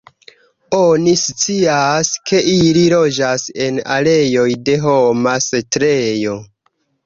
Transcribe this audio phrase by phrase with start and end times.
[0.77, 6.39] Oni scias, ke ili loĝas en areoj de homa setlejo.